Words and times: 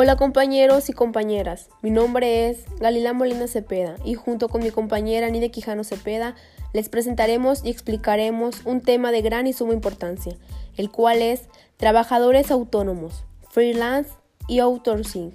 Hola 0.00 0.14
compañeros 0.14 0.88
y 0.88 0.92
compañeras, 0.92 1.70
mi 1.82 1.90
nombre 1.90 2.48
es 2.48 2.66
Galila 2.78 3.12
Molina 3.14 3.48
Cepeda 3.48 3.96
y 4.04 4.14
junto 4.14 4.48
con 4.48 4.62
mi 4.62 4.70
compañera 4.70 5.28
Nidia 5.28 5.48
Quijano 5.48 5.82
Cepeda 5.82 6.36
les 6.72 6.88
presentaremos 6.88 7.64
y 7.64 7.70
explicaremos 7.70 8.64
un 8.64 8.80
tema 8.80 9.10
de 9.10 9.22
gran 9.22 9.48
y 9.48 9.52
suma 9.52 9.72
importancia, 9.72 10.36
el 10.76 10.92
cual 10.92 11.20
es 11.20 11.48
trabajadores 11.78 12.52
autónomos, 12.52 13.24
freelance 13.50 14.10
y 14.46 14.60
outsourcing. 14.60 15.32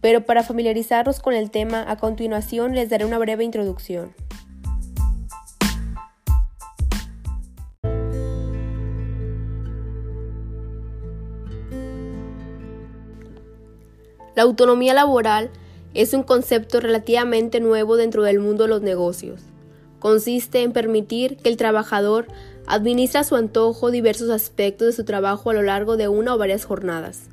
Pero 0.00 0.26
para 0.26 0.42
familiarizarnos 0.42 1.20
con 1.20 1.34
el 1.34 1.52
tema, 1.52 1.88
a 1.88 1.96
continuación 1.96 2.74
les 2.74 2.90
daré 2.90 3.04
una 3.04 3.18
breve 3.18 3.44
introducción. 3.44 4.16
La 14.34 14.44
autonomía 14.44 14.94
laboral 14.94 15.50
es 15.92 16.14
un 16.14 16.22
concepto 16.22 16.80
relativamente 16.80 17.60
nuevo 17.60 17.96
dentro 17.96 18.22
del 18.22 18.38
mundo 18.38 18.64
de 18.64 18.70
los 18.70 18.80
negocios. 18.80 19.42
Consiste 19.98 20.62
en 20.62 20.72
permitir 20.72 21.36
que 21.36 21.50
el 21.50 21.58
trabajador 21.58 22.26
administre 22.66 23.20
a 23.20 23.24
su 23.24 23.36
antojo 23.36 23.90
diversos 23.90 24.30
aspectos 24.30 24.86
de 24.86 24.92
su 24.94 25.04
trabajo 25.04 25.50
a 25.50 25.54
lo 25.54 25.62
largo 25.62 25.96
de 25.98 26.08
una 26.08 26.34
o 26.34 26.38
varias 26.38 26.64
jornadas, 26.64 27.28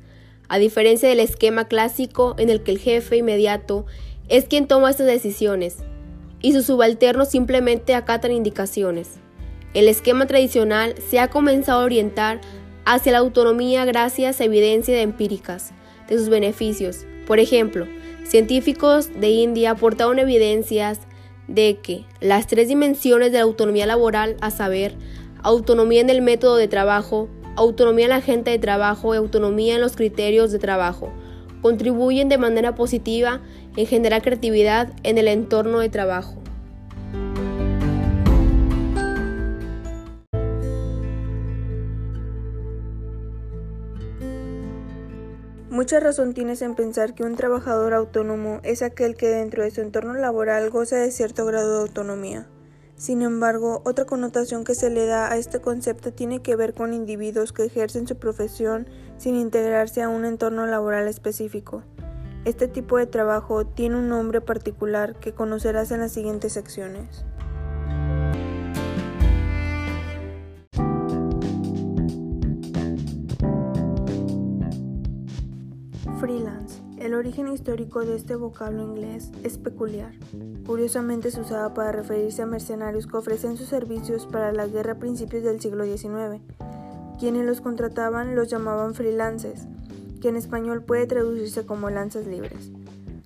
a 0.48 0.58
diferencia 0.58 1.08
del 1.08 1.20
esquema 1.20 1.68
clásico 1.68 2.34
en 2.38 2.50
el 2.50 2.62
que 2.62 2.72
el 2.72 2.78
jefe 2.78 3.16
inmediato 3.16 3.86
es 4.28 4.44
quien 4.44 4.68
toma 4.68 4.90
estas 4.90 5.06
decisiones 5.06 5.78
y 6.42 6.52
sus 6.52 6.66
subalternos 6.66 7.30
simplemente 7.30 7.94
acatan 7.94 8.32
indicaciones. 8.32 9.12
El 9.72 9.88
esquema 9.88 10.26
tradicional 10.26 10.94
se 11.08 11.18
ha 11.18 11.30
comenzado 11.30 11.80
a 11.80 11.84
orientar 11.84 12.40
hacia 12.84 13.12
la 13.12 13.18
autonomía 13.18 13.84
gracias 13.84 14.40
a 14.40 14.44
evidencias 14.44 14.98
empíricas 14.98 15.72
de 16.10 16.18
sus 16.18 16.28
beneficios. 16.28 17.06
Por 17.26 17.38
ejemplo, 17.38 17.86
científicos 18.24 19.08
de 19.18 19.30
India 19.30 19.70
aportaron 19.70 20.18
evidencias 20.18 21.00
de 21.48 21.78
que 21.82 22.04
las 22.20 22.46
tres 22.46 22.68
dimensiones 22.68 23.32
de 23.32 23.38
la 23.38 23.44
autonomía 23.44 23.86
laboral, 23.86 24.36
a 24.40 24.50
saber, 24.50 24.94
autonomía 25.42 26.00
en 26.00 26.10
el 26.10 26.22
método 26.22 26.56
de 26.56 26.68
trabajo, 26.68 27.28
autonomía 27.56 28.04
en 28.04 28.10
la 28.10 28.16
agente 28.16 28.50
de 28.50 28.58
trabajo 28.58 29.14
y 29.14 29.18
autonomía 29.18 29.76
en 29.76 29.80
los 29.80 29.96
criterios 29.96 30.52
de 30.52 30.58
trabajo, 30.58 31.12
contribuyen 31.62 32.28
de 32.28 32.38
manera 32.38 32.74
positiva 32.74 33.40
en 33.76 33.86
generar 33.86 34.22
creatividad 34.22 34.92
en 35.02 35.18
el 35.18 35.28
entorno 35.28 35.80
de 35.80 35.88
trabajo. 35.88 36.39
Mucha 45.70 46.00
razón 46.00 46.34
tienes 46.34 46.62
en 46.62 46.74
pensar 46.74 47.14
que 47.14 47.22
un 47.22 47.36
trabajador 47.36 47.94
autónomo 47.94 48.58
es 48.64 48.82
aquel 48.82 49.14
que 49.14 49.28
dentro 49.28 49.62
de 49.62 49.70
su 49.70 49.80
entorno 49.80 50.14
laboral 50.14 50.68
goza 50.68 50.96
de 50.96 51.12
cierto 51.12 51.46
grado 51.46 51.74
de 51.74 51.80
autonomía. 51.82 52.48
Sin 52.96 53.22
embargo, 53.22 53.80
otra 53.84 54.04
connotación 54.04 54.64
que 54.64 54.74
se 54.74 54.90
le 54.90 55.06
da 55.06 55.30
a 55.30 55.36
este 55.36 55.60
concepto 55.60 56.12
tiene 56.12 56.42
que 56.42 56.56
ver 56.56 56.74
con 56.74 56.92
individuos 56.92 57.52
que 57.52 57.64
ejercen 57.64 58.08
su 58.08 58.16
profesión 58.16 58.88
sin 59.16 59.36
integrarse 59.36 60.02
a 60.02 60.08
un 60.08 60.24
entorno 60.24 60.66
laboral 60.66 61.06
específico. 61.06 61.84
Este 62.44 62.66
tipo 62.66 62.98
de 62.98 63.06
trabajo 63.06 63.64
tiene 63.64 63.94
un 63.94 64.08
nombre 64.08 64.40
particular 64.40 65.20
que 65.20 65.34
conocerás 65.34 65.92
en 65.92 66.00
las 66.00 66.10
siguientes 66.10 66.54
secciones. 66.54 67.24
El 77.10 77.16
origen 77.16 77.48
histórico 77.48 78.04
de 78.04 78.14
este 78.14 78.36
vocablo 78.36 78.84
inglés 78.84 79.32
es 79.42 79.58
peculiar. 79.58 80.12
Curiosamente 80.64 81.32
se 81.32 81.40
usaba 81.40 81.74
para 81.74 81.90
referirse 81.90 82.42
a 82.42 82.46
mercenarios 82.46 83.08
que 83.08 83.16
ofrecen 83.16 83.56
sus 83.56 83.66
servicios 83.66 84.26
para 84.26 84.52
la 84.52 84.68
guerra 84.68 84.92
a 84.92 84.98
principios 85.00 85.42
del 85.42 85.60
siglo 85.60 85.84
XIX. 85.84 86.40
Quienes 87.18 87.44
los 87.44 87.60
contrataban 87.60 88.36
los 88.36 88.46
llamaban 88.46 88.94
freelances, 88.94 89.66
que 90.20 90.28
en 90.28 90.36
español 90.36 90.84
puede 90.84 91.08
traducirse 91.08 91.66
como 91.66 91.90
lanzas 91.90 92.28
libres. 92.28 92.70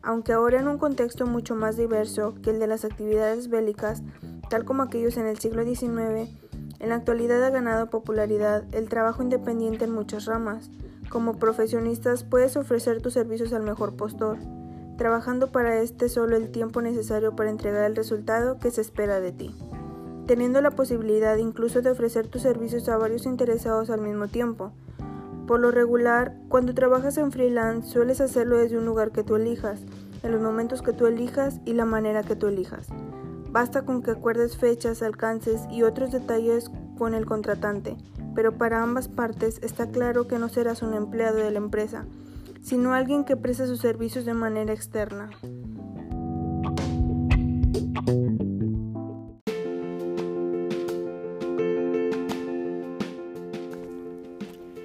Aunque 0.00 0.32
ahora 0.32 0.60
en 0.60 0.68
un 0.68 0.78
contexto 0.78 1.26
mucho 1.26 1.54
más 1.54 1.76
diverso 1.76 2.36
que 2.42 2.52
el 2.52 2.60
de 2.60 2.68
las 2.68 2.86
actividades 2.86 3.50
bélicas, 3.50 4.02
tal 4.48 4.64
como 4.64 4.82
aquellos 4.82 5.18
en 5.18 5.26
el 5.26 5.38
siglo 5.38 5.62
XIX, 5.62 6.30
en 6.80 6.88
la 6.88 6.94
actualidad 6.94 7.44
ha 7.44 7.50
ganado 7.50 7.90
popularidad 7.90 8.64
el 8.72 8.88
trabajo 8.88 9.22
independiente 9.22 9.84
en 9.84 9.92
muchas 9.92 10.24
ramas, 10.24 10.70
como 11.08 11.38
profesionistas 11.38 12.24
puedes 12.24 12.56
ofrecer 12.56 13.00
tus 13.00 13.14
servicios 13.14 13.52
al 13.52 13.62
mejor 13.62 13.94
postor, 13.96 14.38
trabajando 14.96 15.50
para 15.52 15.80
este 15.80 16.08
solo 16.08 16.36
el 16.36 16.50
tiempo 16.50 16.82
necesario 16.82 17.34
para 17.34 17.50
entregar 17.50 17.84
el 17.84 17.96
resultado 17.96 18.58
que 18.58 18.70
se 18.70 18.80
espera 18.80 19.20
de 19.20 19.32
ti, 19.32 19.54
teniendo 20.26 20.60
la 20.60 20.70
posibilidad 20.70 21.36
incluso 21.36 21.82
de 21.82 21.90
ofrecer 21.90 22.28
tus 22.28 22.42
servicios 22.42 22.88
a 22.88 22.96
varios 22.96 23.26
interesados 23.26 23.90
al 23.90 24.00
mismo 24.00 24.28
tiempo. 24.28 24.72
Por 25.46 25.60
lo 25.60 25.70
regular, 25.70 26.36
cuando 26.48 26.74
trabajas 26.74 27.18
en 27.18 27.30
freelance 27.30 27.90
sueles 27.90 28.20
hacerlo 28.20 28.56
desde 28.56 28.78
un 28.78 28.86
lugar 28.86 29.10
que 29.10 29.24
tú 29.24 29.36
elijas, 29.36 29.80
en 30.22 30.32
los 30.32 30.40
momentos 30.40 30.80
que 30.80 30.92
tú 30.92 31.06
elijas 31.06 31.60
y 31.64 31.74
la 31.74 31.84
manera 31.84 32.22
que 32.22 32.36
tú 32.36 32.46
elijas. 32.46 32.88
Basta 33.50 33.82
con 33.82 34.02
que 34.02 34.12
acuerdes 34.12 34.56
fechas, 34.56 35.02
alcances 35.02 35.60
y 35.70 35.82
otros 35.82 36.10
detalles 36.10 36.70
con 36.96 37.14
el 37.14 37.26
contratante 37.26 37.96
pero 38.34 38.52
para 38.52 38.82
ambas 38.82 39.08
partes 39.08 39.60
está 39.62 39.88
claro 39.88 40.26
que 40.26 40.38
no 40.38 40.48
serás 40.48 40.82
un 40.82 40.94
empleado 40.94 41.36
de 41.36 41.50
la 41.50 41.58
empresa, 41.58 42.04
sino 42.62 42.94
alguien 42.94 43.24
que 43.24 43.36
presta 43.36 43.66
sus 43.66 43.80
servicios 43.80 44.24
de 44.24 44.34
manera 44.34 44.72
externa. 44.72 45.30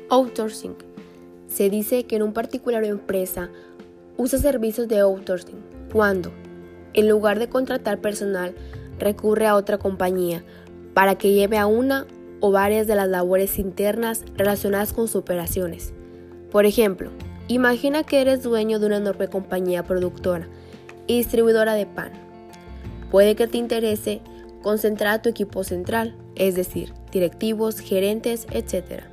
Outsourcing. 0.10 0.76
Se 1.48 1.70
dice 1.70 2.06
que 2.06 2.16
en 2.16 2.24
un 2.24 2.34
particular 2.34 2.84
empresa 2.84 3.50
usa 4.18 4.40
servicios 4.40 4.88
de 4.88 5.00
outsourcing 5.00 5.60
cuando, 5.92 6.32
en 6.94 7.08
lugar 7.08 7.40
de 7.40 7.50
contratar 7.50 8.00
personal, 8.00 8.56
recurre 8.98 9.48
a 9.48 9.56
otra 9.56 9.78
compañía 9.78 10.44
para 10.94 11.16
que 11.16 11.34
lleve 11.34 11.58
a 11.58 11.66
una 11.66 12.06
o 12.40 12.52
varias 12.52 12.88
de 12.88 12.96
las 12.96 13.08
labores 13.08 13.60
internas 13.60 14.24
relacionadas 14.36 14.94
con 14.94 15.08
sus 15.08 15.18
operaciones. 15.18 15.94
Por 16.52 16.66
ejemplo, 16.66 17.12
imagina 17.48 18.04
que 18.04 18.22
eres 18.22 18.44
dueño 18.44 18.80
de 18.80 18.88
una 18.88 18.98
enorme 18.98 19.28
compañía 19.28 19.84
productora 19.84 20.48
y 21.08 21.18
distribuidora 21.18 21.74
de 21.74 21.86
pan. 21.86 22.12
Puede 23.12 23.36
que 23.36 23.48
te 23.48 23.58
interese 23.58 24.22
concentrar 24.62 25.14
a 25.16 25.22
tu 25.22 25.30
equipo 25.30 25.64
central, 25.64 26.16
es 26.36 26.56
decir, 26.56 26.94
directivos, 27.12 27.80
gerentes, 27.80 28.48
etc., 28.52 29.04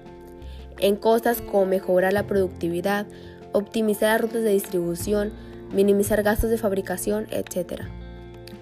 en 0.79 0.97
cosas 0.97 1.41
como 1.41 1.65
mejorar 1.67 2.13
la 2.13 2.27
productividad, 2.27 3.07
optimizar 3.53 4.11
las 4.11 4.21
rutas 4.21 4.43
de 4.43 4.51
distribución, 4.51 5.33
minimizar 5.73 6.23
gastos 6.23 6.51
de 6.51 6.59
fabricación, 6.59 7.27
etc. 7.31 7.85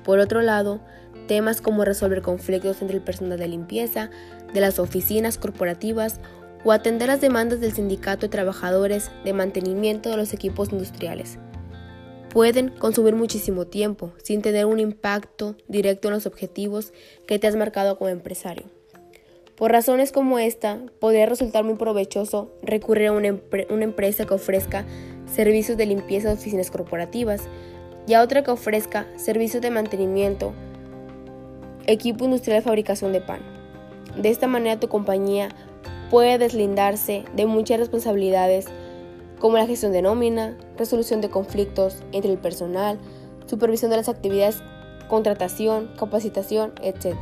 Por 0.04 0.20
otro 0.20 0.42
lado, 0.42 0.80
temas 1.26 1.60
como 1.60 1.84
resolver 1.84 2.22
conflictos 2.22 2.82
entre 2.82 2.96
el 2.96 3.02
personal 3.02 3.38
de 3.38 3.48
limpieza, 3.48 4.10
de 4.52 4.60
las 4.60 4.78
oficinas 4.78 5.38
corporativas 5.38 6.20
o 6.64 6.72
atender 6.72 7.08
las 7.08 7.20
demandas 7.20 7.60
del 7.60 7.72
sindicato 7.72 8.22
de 8.22 8.30
trabajadores 8.30 9.10
de 9.24 9.32
mantenimiento 9.32 10.10
de 10.10 10.16
los 10.16 10.32
equipos 10.32 10.72
industriales. 10.72 11.38
Pueden 12.30 12.70
consumir 12.70 13.14
muchísimo 13.14 13.66
tiempo 13.66 14.12
sin 14.22 14.42
tener 14.42 14.66
un 14.66 14.80
impacto 14.80 15.56
directo 15.68 16.08
en 16.08 16.14
los 16.14 16.26
objetivos 16.26 16.92
que 17.26 17.38
te 17.38 17.46
has 17.46 17.54
marcado 17.54 17.96
como 17.96 18.10
empresario. 18.10 18.64
Por 19.56 19.70
razones 19.70 20.10
como 20.10 20.40
esta, 20.40 20.80
podría 20.98 21.26
resultar 21.26 21.62
muy 21.62 21.76
provechoso 21.76 22.50
recurrir 22.62 23.08
a 23.08 23.12
una, 23.12 23.38
una 23.70 23.84
empresa 23.84 24.24
que 24.24 24.34
ofrezca 24.34 24.84
servicios 25.32 25.78
de 25.78 25.86
limpieza 25.86 26.28
de 26.28 26.34
oficinas 26.34 26.72
corporativas 26.72 27.42
y 28.08 28.14
a 28.14 28.22
otra 28.22 28.42
que 28.42 28.50
ofrezca 28.50 29.06
servicios 29.16 29.62
de 29.62 29.70
mantenimiento 29.70 30.54
equipo 31.86 32.24
industrial 32.24 32.58
de 32.58 32.64
fabricación 32.64 33.12
de 33.12 33.20
pan. 33.20 33.40
De 34.16 34.30
esta 34.30 34.46
manera 34.46 34.78
tu 34.78 34.88
compañía 34.88 35.48
puede 36.10 36.38
deslindarse 36.38 37.24
de 37.34 37.46
muchas 37.46 37.80
responsabilidades 37.80 38.66
como 39.40 39.56
la 39.56 39.66
gestión 39.66 39.92
de 39.92 40.02
nómina, 40.02 40.56
resolución 40.78 41.20
de 41.20 41.28
conflictos 41.28 42.02
entre 42.12 42.32
el 42.32 42.38
personal, 42.38 42.98
supervisión 43.46 43.90
de 43.90 43.98
las 43.98 44.08
actividades, 44.08 44.62
contratación, 45.08 45.90
capacitación, 45.98 46.72
etc. 46.82 47.16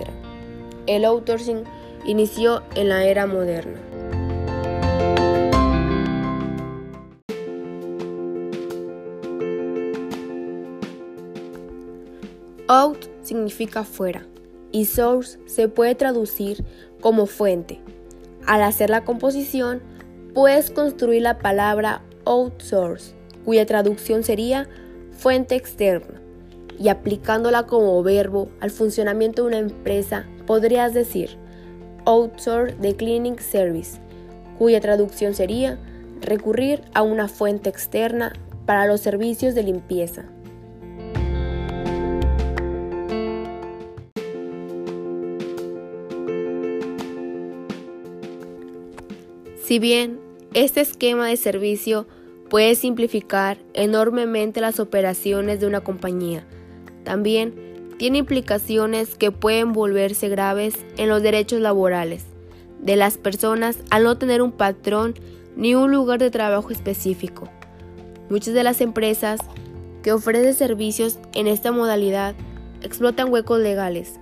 El 0.87 1.05
outsourcing 1.05 1.65
inició 2.05 2.63
en 2.75 2.91
la 2.91 3.05
era 3.05 3.27
moderna. 3.27 3.81
Out 12.69 13.07
significa 13.23 13.85
fuera 13.85 14.27
y 14.73 14.87
source 14.87 15.39
se 15.47 15.69
puede 15.69 15.95
traducir 15.95 16.65
como 17.01 17.27
fuente. 17.27 17.81
Al 18.47 18.63
hacer 18.63 18.91
la 18.91 19.05
composición, 19.05 19.83
puedes 20.35 20.71
construir 20.71 21.23
la 21.23 21.39
palabra 21.39 22.03
outsource 22.25 23.15
cuya 23.45 23.67
traducción 23.67 24.23
sería 24.23 24.69
fuente 25.11 25.55
externa, 25.55 26.21
y 26.79 26.89
aplicándola 26.89 27.65
como 27.65 28.03
verbo 28.03 28.49
al 28.61 28.71
funcionamiento 28.71 29.43
de 29.43 29.49
una 29.49 29.59
empresa, 29.59 30.27
podrías 30.47 30.95
decir 30.95 31.37
outsource 32.05 32.75
the 32.81 32.97
cleaning 32.97 33.39
service, 33.39 34.01
cuya 34.59 34.81
traducción 34.81 35.35
sería 35.35 35.79
recurrir 36.21 36.83
a 36.95 37.03
una 37.03 37.29
fuente 37.29 37.69
externa 37.69 38.33
para 38.67 38.87
los 38.87 39.01
servicios 39.01 39.55
de 39.55 39.63
limpieza. 39.63 40.25
Si 49.73 49.79
bien 49.79 50.21
este 50.53 50.83
esquema 50.83 51.29
de 51.29 51.39
servicio 51.39 52.07
puede 52.51 52.75
simplificar 52.75 53.57
enormemente 53.73 54.61
las 54.61 54.79
operaciones 54.79 55.61
de 55.61 55.67
una 55.67 55.81
compañía, 55.81 56.45
también 57.05 57.95
tiene 57.97 58.19
implicaciones 58.19 59.15
que 59.15 59.31
pueden 59.31 59.73
volverse 59.73 60.29
graves 60.29 60.75
en 60.99 61.09
los 61.09 61.23
derechos 61.23 61.61
laborales 61.61 62.27
de 62.83 62.97
las 62.97 63.17
personas 63.17 63.79
al 63.89 64.05
no 64.05 64.19
tener 64.19 64.43
un 64.43 64.53
patrón 64.53 65.15
ni 65.57 65.75
un 65.75 65.91
lugar 65.91 66.19
de 66.19 66.31
trabajo 66.31 66.69
específico. 66.69 67.49
Muchas 68.29 68.53
de 68.53 68.65
las 68.65 68.83
empresas 68.83 69.41
que 70.03 70.13
ofrecen 70.13 70.53
servicios 70.53 71.19
en 71.33 71.47
esta 71.47 71.73
modalidad 71.73 72.35
explotan 72.83 73.33
huecos 73.33 73.59
legales 73.59 74.21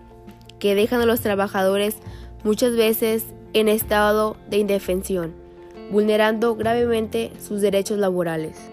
que 0.61 0.77
dejan 0.77 1.01
a 1.01 1.07
los 1.07 1.23
trabajadores 1.23 1.97
muchas 2.45 2.77
veces 2.77 3.25
en 3.53 3.69
estado 3.69 4.37
de 4.49 4.59
indefensión, 4.59 5.33
vulnerando 5.91 6.57
gravemente 6.57 7.33
sus 7.41 7.61
derechos 7.61 7.99
laborales. 7.99 8.71